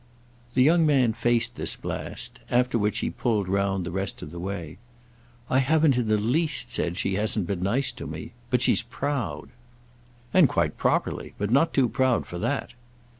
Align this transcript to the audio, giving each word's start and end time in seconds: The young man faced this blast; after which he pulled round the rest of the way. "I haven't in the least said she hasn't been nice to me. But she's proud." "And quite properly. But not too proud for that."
The 0.55 0.63
young 0.63 0.83
man 0.83 1.13
faced 1.13 1.57
this 1.57 1.75
blast; 1.75 2.39
after 2.49 2.79
which 2.79 2.97
he 3.05 3.11
pulled 3.11 3.47
round 3.47 3.85
the 3.85 3.91
rest 3.91 4.23
of 4.23 4.31
the 4.31 4.39
way. 4.39 4.79
"I 5.47 5.59
haven't 5.59 5.95
in 5.95 6.07
the 6.07 6.17
least 6.17 6.71
said 6.73 6.97
she 6.97 7.13
hasn't 7.13 7.45
been 7.45 7.61
nice 7.61 7.91
to 7.91 8.07
me. 8.07 8.31
But 8.49 8.63
she's 8.63 8.81
proud." 8.81 9.49
"And 10.33 10.49
quite 10.49 10.75
properly. 10.75 11.35
But 11.37 11.51
not 11.51 11.71
too 11.71 11.87
proud 11.87 12.25
for 12.25 12.39
that." 12.39 12.73